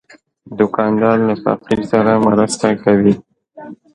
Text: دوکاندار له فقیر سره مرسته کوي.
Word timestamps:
دوکاندار 0.59 1.17
له 1.27 1.35
فقیر 1.43 1.79
سره 1.91 2.11
مرسته 2.25 2.67
کوي. 2.83 3.13